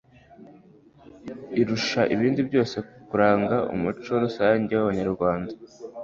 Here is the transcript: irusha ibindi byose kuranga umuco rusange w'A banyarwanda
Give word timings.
irusha 1.61 2.01
ibindi 2.13 2.41
byose 2.49 2.75
kuranga 3.09 3.57
umuco 3.73 4.11
rusange 4.23 4.71
w'A 4.75 4.87
banyarwanda 4.89 5.53